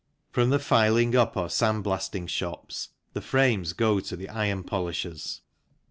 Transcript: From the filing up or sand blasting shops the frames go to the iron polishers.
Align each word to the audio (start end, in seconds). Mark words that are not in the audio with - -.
From 0.31 0.49
the 0.49 0.57
filing 0.57 1.15
up 1.15 1.37
or 1.37 1.47
sand 1.47 1.83
blasting 1.83 2.25
shops 2.25 2.89
the 3.13 3.21
frames 3.21 3.73
go 3.73 3.99
to 3.99 4.15
the 4.15 4.29
iron 4.29 4.63
polishers. 4.63 5.41